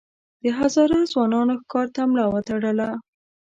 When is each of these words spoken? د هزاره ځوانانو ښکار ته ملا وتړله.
د 0.43 0.45
هزاره 0.57 0.99
ځوانانو 1.11 1.53
ښکار 1.61 1.87
ته 1.95 2.01
ملا 2.09 2.25
وتړله. 2.29 2.89